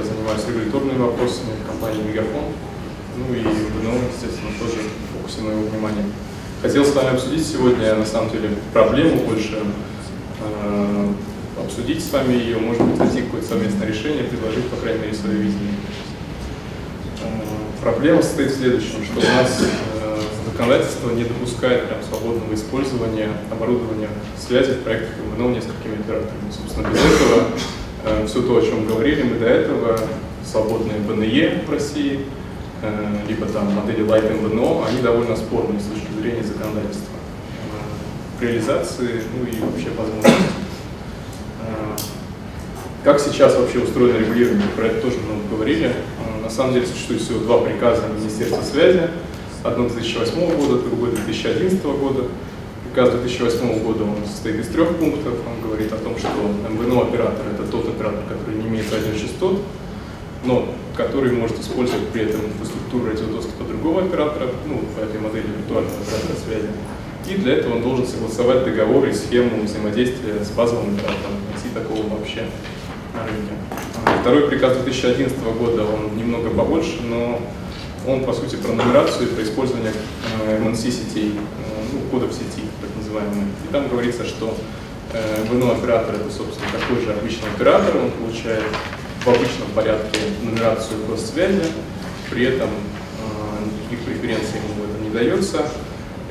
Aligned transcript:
я 0.00 0.06
занимаюсь 0.06 0.40
регуляторными 0.48 0.98
вопросами 0.98 1.52
в 1.62 1.66
компании 1.66 2.02
Мегафон. 2.02 2.44
Ну 3.16 3.34
и 3.34 3.42
ВНО, 3.42 4.00
естественно, 4.08 4.50
тоже 4.58 4.80
в 4.80 5.18
фокусе 5.18 5.42
моего 5.42 5.62
внимания. 5.62 6.04
Хотел 6.62 6.84
с 6.84 6.94
вами 6.94 7.10
обсудить 7.10 7.46
сегодня, 7.46 7.94
на 7.94 8.06
самом 8.06 8.30
деле, 8.30 8.50
проблему 8.72 9.26
больше, 9.26 9.58
э, 10.40 11.12
обсудить 11.62 12.02
с 12.02 12.12
вами 12.12 12.32
ее, 12.34 12.58
может 12.58 12.82
быть, 12.82 12.98
найти 12.98 13.22
какое-то 13.22 13.48
совместное 13.48 13.86
решение, 13.86 14.24
предложить, 14.24 14.68
по 14.68 14.76
крайней 14.76 15.00
мере, 15.00 15.14
свое 15.14 15.36
видение. 15.36 15.74
Э, 17.22 17.82
проблема 17.82 18.22
состоит 18.22 18.52
в 18.52 18.56
следующем, 18.56 19.04
что 19.04 19.20
у 19.20 19.36
нас 19.36 19.60
э, 19.60 20.20
законодательство 20.46 21.10
не 21.10 21.24
допускает 21.24 21.88
прям 21.88 22.02
свободного 22.02 22.54
использования 22.54 23.28
оборудования 23.50 24.08
связи 24.38 24.72
в 24.72 24.82
проектах 24.82 25.14
МНО 25.36 25.54
несколькими 25.54 26.00
операторами. 26.00 26.50
Собственно, 26.50 26.88
без 26.88 27.00
этого 27.00 27.44
все 28.26 28.42
то, 28.42 28.56
о 28.56 28.62
чем 28.62 28.86
говорили 28.86 29.22
мы 29.22 29.38
до 29.38 29.46
этого, 29.46 29.98
свободные 30.44 30.98
БНЕ 30.98 31.64
в 31.66 31.70
России, 31.70 32.20
Э, 32.82 33.26
либо 33.28 33.46
там 33.46 33.74
модели 33.74 34.06
Light 34.06 34.32
MVNO, 34.40 34.86
они 34.88 35.02
довольно 35.02 35.36
спорные 35.36 35.80
с 35.80 35.84
точки 35.84 36.10
зрения 36.18 36.42
законодательства. 36.42 37.14
Э, 38.40 38.42
реализации, 38.42 39.22
ну 39.36 39.44
и 39.44 39.60
вообще 39.60 39.90
возможности. 39.90 40.50
Э, 41.60 41.96
как 43.04 43.20
сейчас 43.20 43.56
вообще 43.56 43.80
устроено 43.80 44.18
регулирование? 44.18 44.66
Про 44.76 44.86
это 44.86 45.02
тоже 45.02 45.18
много 45.18 45.42
говорили. 45.50 45.92
На 46.42 46.48
самом 46.48 46.72
деле 46.72 46.86
существует 46.86 47.20
всего 47.20 47.40
два 47.40 47.58
приказа 47.58 48.04
Министерства 48.18 48.62
связи. 48.62 49.10
Одно 49.62 49.86
2008 49.86 50.56
года, 50.56 50.82
другое 50.82 51.10
2011 51.12 51.82
года. 51.82 52.24
Приказ 52.90 53.10
2008 53.10 53.84
года 53.84 54.02
он 54.02 54.26
состоит 54.26 54.56
из 54.58 54.66
трех 54.66 54.96
пунктов. 54.96 55.34
Он 55.46 55.62
говорит 55.62 55.92
о 55.92 55.96
том, 55.96 56.18
что 56.18 56.28
МВНО 56.68 57.02
оператор– 57.02 57.46
это 57.54 57.70
тот 57.70 57.88
оператор, 57.88 58.24
который 58.28 58.60
не 58.60 58.66
имеет 58.66 58.92
радиочастот, 58.92 59.62
но 60.44 60.66
который 60.96 61.30
может 61.30 61.60
использовать 61.60 62.08
при 62.08 62.22
этом 62.22 62.40
инфраструктуру 62.46 63.06
радиодоступа 63.06 63.62
другого 63.62 64.02
оператора, 64.02 64.48
ну, 64.66 64.80
по 64.96 65.04
этой 65.04 65.20
модели 65.20 65.46
виртуального 65.56 65.94
оператора 66.02 66.34
связи. 66.44 66.68
И 67.28 67.40
для 67.40 67.58
этого 67.58 67.76
он 67.76 67.82
должен 67.82 68.06
согласовать 68.08 68.64
договор 68.64 69.06
и 69.06 69.12
схему 69.12 69.62
взаимодействия 69.62 70.42
с 70.42 70.50
базовым 70.50 70.94
оператором. 70.94 71.38
Найти 71.54 71.68
такого 71.72 72.02
вообще 72.08 72.46
на 73.14 73.22
рынке. 73.24 74.20
Второй 74.20 74.48
приказ 74.48 74.76
2011 74.78 75.38
года, 75.60 75.84
он 75.84 76.16
немного 76.16 76.50
побольше, 76.50 77.02
но 77.08 77.40
он, 78.08 78.24
по 78.24 78.32
сути, 78.32 78.56
про 78.56 78.72
нумерацию 78.72 79.28
и 79.28 79.32
про 79.32 79.44
использование 79.44 79.92
MNC 80.44 80.88
э, 80.88 80.90
сетей, 80.90 81.34
э, 81.66 81.69
ну, 81.92 82.00
кодов 82.10 82.32
сети, 82.32 82.66
так 82.80 82.90
называемых. 82.96 83.48
И 83.68 83.72
там 83.72 83.88
говорится, 83.88 84.24
что 84.24 84.56
э, 85.12 85.44
ВНО 85.50 85.72
оператор 85.72 86.14
это, 86.14 86.30
собственно, 86.30 86.68
такой 86.72 87.04
же 87.04 87.12
обычный 87.12 87.50
оператор, 87.54 87.96
он 87.96 88.10
получает 88.12 88.64
в 89.24 89.28
обычном 89.28 89.68
порядке 89.74 90.20
нумерацию 90.42 90.98
связи, 91.16 91.66
при 92.30 92.44
этом 92.44 92.68
э, 92.68 93.64
никаких 93.82 94.04
преференций 94.06 94.58
ему 94.58 94.84
это 94.84 95.02
не 95.02 95.10
дается. 95.10 95.66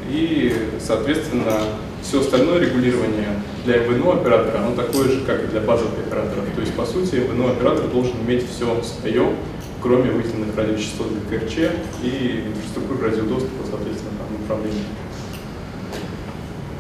И, 0.10 0.72
соответственно, 0.80 1.54
все 2.02 2.22
остальное 2.22 2.60
регулирование 2.60 3.42
для 3.66 3.78
МВНО 3.78 4.14
оператора, 4.14 4.60
оно 4.60 4.76
такое 4.76 5.08
же, 5.10 5.22
как 5.22 5.44
и 5.44 5.48
для 5.48 5.62
базовых 5.62 6.00
операторов. 6.00 6.46
То 6.56 6.62
есть, 6.62 6.74
по 6.74 6.86
сути, 6.86 7.16
МВНО 7.16 7.52
оператор 7.52 7.88
должен 7.88 8.16
иметь 8.26 8.50
все 8.50 8.82
свое, 8.82 9.36
кроме 9.82 10.12
выделенных 10.12 10.56
радиочастот 10.58 11.08
для 11.30 11.40
КРЧ 11.40 11.58
и 12.04 12.44
инфраструктуры 12.48 13.12
радиодоступа, 13.12 13.64
соответственно, 13.70 14.12
там 14.18 14.42
направления. 14.42 14.86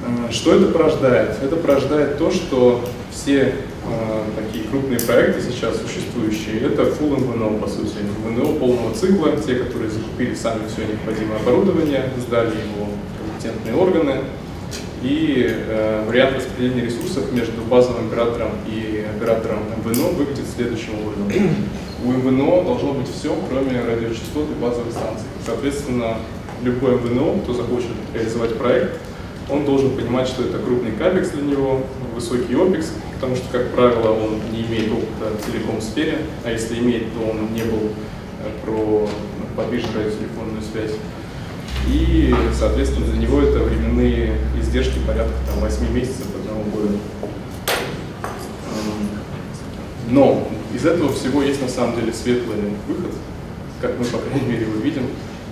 Э, 0.09 0.31
что 0.31 0.55
это 0.55 0.71
порождает? 0.71 1.31
Это 1.41 1.55
порождает 1.55 2.17
то, 2.17 2.31
что 2.31 2.83
все 3.11 3.39
э, 3.41 4.23
такие 4.35 4.65
крупные 4.65 4.99
проекты 4.99 5.41
сейчас 5.41 5.77
существующие, 5.81 6.61
это 6.61 6.83
full 6.83 7.17
MVNO, 7.17 7.59
по 7.59 7.67
сути, 7.67 7.97
MVNO 8.23 8.59
полного 8.59 8.93
цикла, 8.93 9.35
те, 9.37 9.55
которые 9.55 9.89
закупили 9.89 10.35
сами 10.35 10.61
все 10.67 10.85
необходимое 10.85 11.39
оборудование, 11.39 12.09
сдали 12.17 12.49
его 12.49 12.87
компетентные 13.17 13.75
органы, 13.75 14.15
и 15.01 15.45
э, 15.47 16.03
вариант 16.07 16.37
распределения 16.37 16.83
ресурсов 16.83 17.31
между 17.31 17.61
базовым 17.61 18.07
оператором 18.07 18.51
и 18.67 19.05
оператором 19.15 19.59
МВНО 19.77 20.09
выглядит 20.09 20.45
следующим 20.53 20.91
образом. 21.05 21.31
У 22.03 22.11
МВНО 22.11 22.63
должно 22.63 22.93
быть 22.93 23.07
все, 23.09 23.33
кроме 23.49 23.81
радиочастот 23.81 24.49
и 24.49 24.61
базовых 24.61 24.91
станций. 24.91 25.25
Соответственно, 25.45 26.17
любой 26.63 26.95
МВНО, 26.95 27.41
кто 27.43 27.53
захочет 27.53 27.91
реализовать 28.13 28.57
проект, 28.57 28.99
он 29.49 29.65
должен 29.65 29.95
понимать, 29.95 30.27
что 30.27 30.43
это 30.43 30.59
крупный 30.59 30.91
капекс 30.91 31.29
для 31.29 31.41
него, 31.41 31.81
высокий 32.13 32.55
опекс, 32.55 32.91
потому 33.15 33.35
что, 33.35 33.45
как 33.51 33.73
правило, 33.73 34.11
он 34.11 34.39
не 34.51 34.61
имеет 34.61 34.91
опыта 34.91 35.31
в 35.37 35.45
телеком 35.45 35.81
сфере, 35.81 36.19
а 36.43 36.51
если 36.51 36.79
имеет, 36.79 37.13
то 37.13 37.21
он 37.21 37.53
не 37.53 37.63
был 37.63 37.89
э, 38.43 38.49
про 38.63 39.07
подвижную 39.55 40.05
радиотелефонную 40.05 40.61
связь. 40.61 40.91
И, 41.87 42.33
соответственно, 42.57 43.07
для 43.07 43.19
него 43.19 43.41
это 43.41 43.59
временные 43.59 44.37
издержки 44.59 44.99
порядка 45.07 45.33
там, 45.47 45.59
8 45.59 45.93
месяцев 45.93 46.27
одного 46.35 46.63
года. 46.63 46.93
Но 50.09 50.47
из 50.73 50.85
этого 50.85 51.11
всего 51.13 51.41
есть 51.41 51.61
на 51.61 51.67
самом 51.67 51.95
деле 51.95 52.13
светлый 52.13 52.57
выход, 52.87 53.11
как 53.81 53.97
мы, 53.97 54.05
по 54.05 54.17
крайней 54.17 54.47
мере, 54.47 54.63
его 54.63 54.79
видим. 54.79 55.03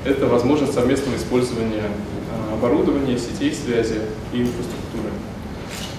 Это 0.08 0.26
возможность 0.26 0.74
совместного 0.74 1.18
использования 1.18 1.84
оборудования, 2.54 3.18
сетей 3.18 3.54
связи 3.54 4.00
и 4.32 4.38
инфраструктуры. 4.38 5.12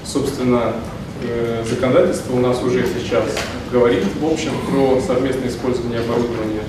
Собственно, 0.03 0.77
э, 1.23 1.63
законодательство 1.69 2.33
у 2.33 2.41
нас 2.41 2.63
уже 2.63 2.87
сейчас 2.87 3.25
говорит, 3.71 4.05
в 4.19 4.25
общем, 4.25 4.53
про 4.71 4.99
совместное 5.07 5.49
использование 5.49 6.01
оборудования. 6.01 6.63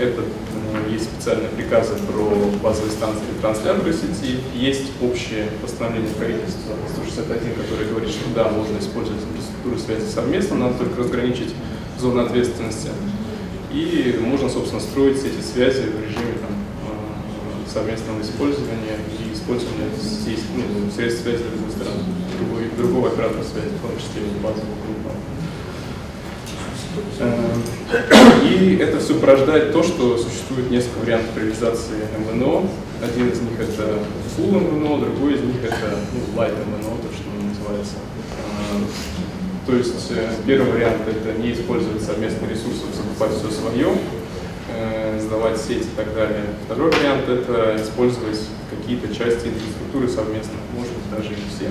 Это 0.00 0.22
э, 0.22 0.90
есть 0.90 1.04
специальные 1.04 1.50
приказы 1.50 1.94
про 1.98 2.50
базовые 2.60 2.90
станции 2.90 3.22
и 3.30 3.40
трансляторы 3.40 3.92
сети, 3.92 4.40
есть 4.52 4.90
общее 5.00 5.50
постановление 5.62 6.10
правительства 6.14 6.74
161, 6.96 7.54
которое 7.62 7.90
говорит, 7.90 8.10
что 8.10 8.24
да, 8.34 8.48
можно 8.48 8.76
использовать 8.78 9.22
инфраструктуру 9.22 9.78
связи 9.78 10.12
совместно, 10.12 10.56
надо 10.56 10.78
только 10.78 11.02
разграничить 11.02 11.54
зоны 12.00 12.22
ответственности. 12.22 12.88
И 13.72 14.18
можно, 14.20 14.48
собственно, 14.48 14.80
строить 14.80 15.18
эти 15.18 15.40
связи 15.40 15.82
в 15.82 16.02
режиме 16.02 16.34
там, 16.42 16.50
совместного 17.72 18.20
использования 18.20 19.00
и 19.18 19.32
использования 19.32 19.88
ну, 19.88 20.90
средств 20.90 21.22
связи 21.22 21.42
другой 21.48 21.70
стороны, 21.72 22.02
другой, 22.38 22.70
другого 22.76 23.08
оператора 23.08 23.42
связи, 23.42 23.72
в 23.72 23.80
том 23.80 23.96
числе 23.96 24.28
базового 24.42 24.76
группа. 24.84 25.10
Э, 27.20 27.54
и 28.44 28.76
это 28.76 29.00
все 29.00 29.14
порождает 29.18 29.72
то, 29.72 29.82
что 29.82 30.18
существует 30.18 30.70
несколько 30.70 31.00
вариантов 31.00 31.36
реализации 31.36 32.04
МВНО. 32.18 32.68
Один 33.02 33.30
из 33.30 33.40
них 33.40 33.58
это 33.58 33.98
full 34.36 34.52
МВНО, 34.52 34.98
другой 34.98 35.34
из 35.34 35.40
них 35.40 35.64
это 35.64 35.98
ну, 36.12 36.38
light 36.38 36.52
МВНО, 36.52 36.96
то, 37.00 37.08
что 37.14 37.24
называется. 37.40 37.96
Э, 38.36 38.82
то 39.66 39.74
есть 39.74 40.10
э, 40.10 40.28
первый 40.46 40.72
вариант 40.72 41.02
это 41.08 41.38
не 41.38 41.52
использовать 41.52 42.02
совместные 42.02 42.50
ресурсы, 42.50 42.82
закупать 42.94 43.32
все 43.38 43.50
свое, 43.50 43.96
сдавать 45.20 45.60
сеть 45.60 45.84
и 45.84 45.96
так 45.96 46.14
далее. 46.14 46.44
Второй 46.64 46.90
вариант– 46.90 47.28
это 47.28 47.76
использовать 47.80 48.40
какие-то 48.70 49.14
части 49.14 49.48
инфраструктуры 49.48 50.08
совместно, 50.08 50.54
может 50.74 50.92
быть, 50.92 51.10
даже 51.10 51.32
и 51.32 51.36
все. 51.54 51.68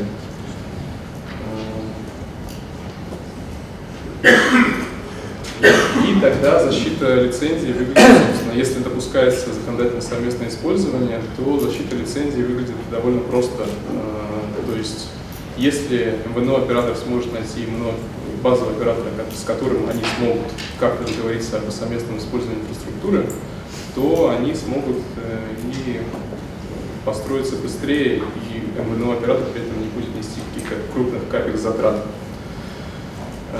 И 6.08 6.20
тогда 6.20 6.64
защита 6.64 7.16
лицензии 7.22 7.72
выглядит, 7.72 7.98
собственно, 7.98 8.54
если 8.56 8.80
допускается 8.84 9.54
законодательное 9.54 10.02
совместное 10.02 10.50
использование, 10.50 11.20
то 11.38 11.60
защита 11.60 11.96
лицензии 11.96 12.42
выглядит 12.42 12.76
довольно 12.90 13.22
просто. 13.22 13.64
Э, 13.64 14.66
то 14.66 14.78
есть, 14.78 15.08
если 15.58 16.16
МВНО-оператор 16.26 16.96
сможет 16.96 17.34
найти 17.34 17.66
много 17.68 17.94
базового 18.42 18.76
оператора, 18.76 19.08
с 19.36 19.44
которым 19.44 19.90
они 19.90 20.02
смогут 20.18 20.52
как-то 20.80 21.04
договориться 21.12 21.62
о 21.66 21.72
совместном 21.72 22.18
использовании 22.18 22.62
инфраструктуры, 22.62 23.26
то 23.96 24.36
они 24.38 24.54
смогут 24.56 24.98
э, 25.18 25.40
и 25.86 26.02
построиться 27.06 27.56
быстрее, 27.56 28.18
и 28.18 28.80
МВНО 28.80 29.14
оператор 29.14 29.46
при 29.54 29.62
этом 29.62 29.80
не 29.82 29.88
будет 29.88 30.16
нести 30.16 30.40
каких-то 30.54 30.76
крупных 30.94 31.28
капекс 31.30 31.62
затрат. 31.62 32.06
Э, 33.54 33.58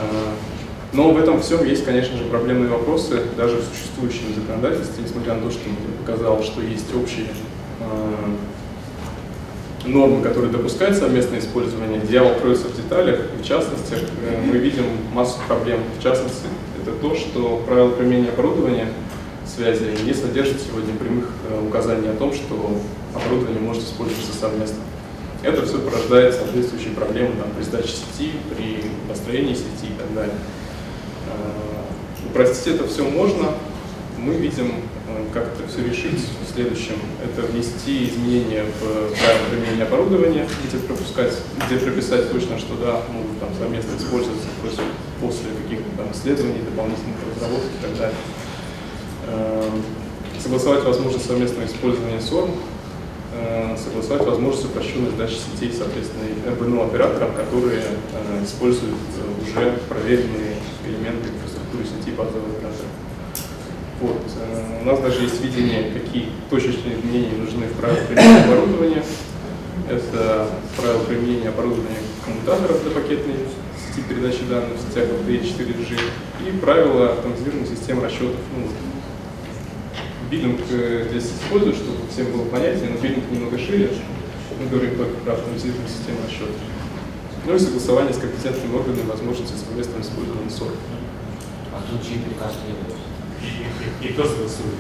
но 0.94 1.12
в 1.12 1.18
этом 1.18 1.42
всем 1.42 1.64
есть, 1.66 1.86
конечно 1.86 2.18
же, 2.18 2.26
проблемные 2.26 2.70
вопросы, 2.70 3.22
даже 3.38 3.58
в 3.58 3.64
существующем 3.64 4.36
законодательстве, 4.36 5.04
несмотря 5.04 5.36
на 5.36 5.44
то, 5.44 5.52
что 5.52 5.62
показал, 6.00 6.44
что 6.44 6.62
есть 6.62 6.94
общие 6.94 7.28
э, 7.80 7.86
нормы, 9.86 10.22
которые 10.22 10.52
допускают 10.52 10.98
совместное 10.98 11.40
использование, 11.40 12.00
дьявол 12.00 12.36
кроется 12.36 12.68
в 12.68 12.76
деталях. 12.76 13.20
В 13.42 13.44
частности, 13.44 13.96
э, 13.96 14.42
мы 14.46 14.58
видим 14.58 14.86
массу 15.14 15.40
проблем. 15.48 15.80
В 16.00 16.04
частности, 16.04 16.48
это 16.82 16.92
то, 16.94 17.16
что 17.16 17.64
правила 17.66 17.90
применения 17.92 18.30
оборудования 18.30 18.88
связи 19.46 19.98
не 20.06 20.14
содержат 20.14 20.58
сегодня 20.62 20.94
прямых 20.96 21.30
э, 21.50 21.68
указаний 21.68 22.10
о 22.10 22.14
том, 22.14 22.34
что 22.34 22.78
оборудование 23.14 23.62
может 23.62 23.84
использоваться 23.84 24.34
совместно. 24.40 24.80
Это 25.44 25.66
все 25.66 25.80
порождает 25.80 26.36
соответствующие 26.36 26.94
проблемы 26.94 27.32
там, 27.42 27.52
при 27.56 27.64
сдаче 27.64 27.90
сети, 27.90 28.32
при 28.56 28.84
построении 29.10 29.54
сети 29.54 29.90
и 29.90 30.00
так 30.00 30.14
далее. 30.14 30.36
Э, 31.28 31.72
Упростить 32.30 32.76
это 32.76 32.88
все 32.88 33.04
можно. 33.04 33.50
Мы 34.18 34.36
видим, 34.36 34.72
как 35.32 35.48
это 35.48 35.68
все 35.68 35.84
решить 35.84 36.20
в 36.20 36.54
следующем. 36.54 36.96
Это 37.24 37.48
внести 37.48 38.10
изменения 38.10 38.64
в 38.64 38.80
правила 38.80 39.46
применения 39.50 39.84
оборудования, 39.84 40.48
где 40.64 40.78
пропускать, 40.78 41.34
где 41.66 41.78
прописать 41.78 42.32
точно, 42.32 42.60
что 42.60 42.76
да, 42.76 43.02
могут 43.12 43.40
там 43.40 43.50
совместно 43.58 43.96
использоваться 43.98 44.48
после, 44.62 44.84
после 45.20 45.50
каких-то 45.64 45.90
там 45.98 46.12
исследований, 46.12 46.62
дополнительных 46.64 47.18
разработок 47.34 47.72
и 47.80 47.82
так 47.82 47.98
далее. 47.98 48.18
Эм, 49.28 49.84
согласовать 50.42 50.84
возможность 50.84 51.26
совместного 51.26 51.66
использования 51.66 52.20
SORM, 52.20 52.52
э, 53.34 53.78
согласовать 53.78 54.26
возможность 54.26 54.66
упрощенной 54.66 55.12
сдачи 55.12 55.36
сетей, 55.36 55.74
соответственно, 55.76 56.24
МВНО 56.46 56.86
операторам, 56.86 57.34
которые 57.34 57.82
э, 57.82 58.44
используют 58.44 58.96
уже 59.42 59.80
проверенные 59.88 60.58
элементы 60.86 61.30
инфраструктуры 61.30 61.86
сети 61.86 62.12
базовых 62.12 62.58
операторов. 62.58 63.11
Вот. 64.02 64.24
Э, 64.36 64.82
у 64.82 64.86
нас 64.86 65.00
даже 65.00 65.22
есть 65.22 65.42
видение, 65.44 65.92
какие 65.92 66.30
точечные 66.50 67.00
изменения 67.00 67.38
нужны 67.38 67.68
в 67.68 67.74
правилах 67.74 68.08
применения 68.08 68.44
оборудования. 68.46 69.04
Это 69.88 70.48
правило 70.76 71.04
применения 71.04 71.50
оборудования 71.50 71.98
коммутаторов 72.26 72.82
для 72.82 72.92
пакетной 72.92 73.36
сети 73.78 74.04
передачи 74.08 74.44
данных 74.50 74.78
в 74.78 74.90
сетях 74.90 75.06
LTE 75.10 75.42
4G 75.44 76.00
и 76.48 76.58
правила 76.60 77.14
автоматизированной 77.14 77.68
системы 77.68 78.02
расчетов. 78.02 78.42
Ну, 78.58 78.68
биллинг 80.32 80.62
э, 80.72 81.08
здесь 81.12 81.32
использую, 81.44 81.76
чтобы 81.76 81.98
всем 82.12 82.32
было 82.32 82.46
понятнее, 82.46 82.90
но 82.90 83.02
биллинг 83.02 83.30
немного 83.32 83.60
шире. 83.60 83.92
Мы 84.60 84.68
говорим 84.68 84.96
только 84.96 85.14
про 85.26 85.34
автоматизированную 85.34 85.90
систему 85.90 86.18
расчетов. 86.26 86.56
Ну 87.46 87.56
и 87.56 87.60
согласование 87.60 88.14
с 88.14 88.18
компетентными 88.18 88.76
органами 88.76 89.08
возможности 89.08 89.54
совместного 89.58 90.02
использования 90.02 90.50
СОР. 90.50 90.74
А 91.74 91.82
тут 91.90 92.02
чей 92.02 92.20
приказ 92.20 92.54
И, 93.42 94.06
и 94.06 94.14
кто 94.14 94.24
согласует? 94.24 94.76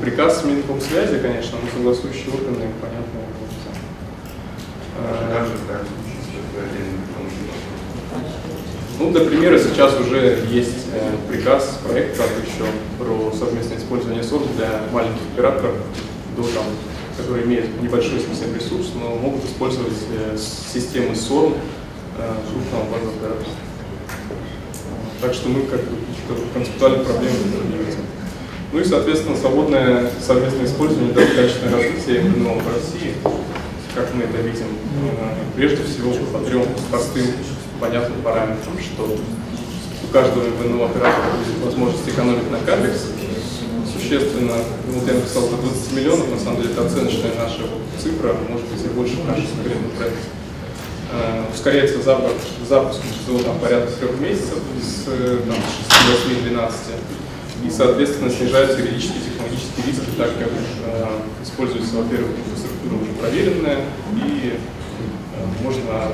Приказ 0.00 0.44
Минкомсвязи, 0.44 1.18
конечно, 1.18 1.58
но 1.62 1.68
согласующие 1.70 2.32
органы, 2.32 2.68
понятно, 2.80 3.18
это 3.20 3.44
все. 3.50 3.70
Ну, 8.98 9.10
для 9.10 9.20
примера, 9.22 9.58
сейчас 9.58 9.98
уже 9.98 10.44
есть 10.50 10.86
э, 10.92 11.16
приказ, 11.28 11.80
проект, 11.86 12.16
как 12.16 12.28
еще 12.46 12.66
про 12.98 13.32
совместное 13.36 13.78
использование 13.78 14.22
СОР 14.22 14.42
для 14.56 14.82
маленьких 14.92 15.22
операторов, 15.34 15.74
до, 16.36 16.42
там, 16.42 16.64
которые 17.16 17.44
имеют 17.46 17.82
небольшой 17.82 18.20
совсем 18.20 18.54
ресурс, 18.54 18.92
но 18.94 19.16
могут 19.16 19.44
использовать 19.44 19.98
э, 20.16 20.36
системы 20.38 21.14
СОРМ 21.16 21.54
э, 22.18 22.34
крупного 22.48 22.84
базового 22.90 23.16
оператора. 23.16 23.50
Так 25.22 25.34
что 25.34 25.48
мы 25.50 25.62
как 25.62 25.78
бы 25.80 25.94
концептуальных 26.52 27.04
проблем 27.04 27.30
не 27.70 27.78
видим. 27.78 28.00
Ну 28.72 28.80
и, 28.80 28.84
соответственно, 28.84 29.36
свободное 29.36 30.10
совместное 30.20 30.66
использование 30.66 31.12
дает 31.12 31.36
качественное 31.36 31.76
развитие 31.76 32.22
МВНО 32.24 32.54
в 32.54 32.66
России, 32.66 33.14
как 33.94 34.12
мы 34.14 34.24
это 34.24 34.38
видим. 34.38 34.66
Прежде 35.54 35.84
всего 35.84 36.12
по 36.32 36.40
трем 36.44 36.66
простым 36.90 37.26
понятным 37.78 38.20
параметрам, 38.22 38.74
что 38.80 39.16
у 40.02 40.12
каждого 40.12 40.42
МВНО 40.42 40.86
оператора 40.86 41.30
будет 41.38 41.64
возможность 41.64 42.08
экономить 42.08 42.50
на 42.50 42.58
кабекс 42.58 43.06
существенно. 43.96 44.56
Ну, 44.88 44.98
вот 44.98 45.06
я 45.06 45.14
написал 45.14 45.48
до 45.48 45.56
20 45.56 45.92
миллионов, 45.92 46.30
на 46.30 46.38
самом 46.38 46.62
деле 46.62 46.72
это 46.72 46.84
оценочная 46.84 47.34
наша 47.38 47.62
цифра, 48.02 48.34
может 48.48 48.66
быть 48.66 48.84
и 48.84 48.88
больше 48.88 49.14
в 49.22 49.28
нашем 49.28 49.46
проекте. 49.96 50.41
Uh, 51.12 51.52
ускоряется 51.52 52.00
запуск, 52.00 52.36
запуск 52.66 53.00
до 53.26 53.42
там, 53.42 53.58
порядка 53.58 53.92
трех 53.98 54.18
месяцев 54.18 54.58
с 54.80 55.04
там, 55.04 55.56
6, 56.16 56.26
8, 56.26 56.48
12. 56.48 56.78
И, 57.66 57.70
соответственно, 57.70 58.30
снижаются 58.30 58.78
юридические 58.78 59.18
и 59.20 59.24
технологические 59.24 59.86
риски, 59.86 60.06
так 60.16 60.30
как 60.38 60.48
uh, 60.48 61.20
используется, 61.42 61.96
во-первых, 61.96 62.30
инфраструктура 62.30 62.94
уже 62.94 63.12
проверенная, 63.20 63.84
и 64.24 64.58
можно 65.62 66.12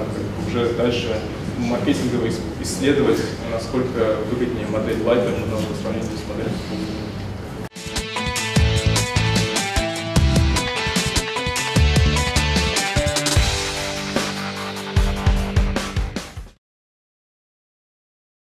уже 0.49 0.73
дальше 0.75 1.15
маркетингово 1.59 2.29
исследовать, 2.61 3.21
насколько 3.53 4.17
выгоднее 4.31 4.67
модель 4.67 4.99
Lighter 4.99 5.33
в 5.33 5.83
сравнении 5.83 6.09
с 6.17 6.29
моделью 6.29 6.53